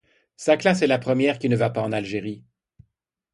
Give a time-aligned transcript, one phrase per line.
[0.35, 2.43] Sa classe est la première qui ne va pas en Algérie.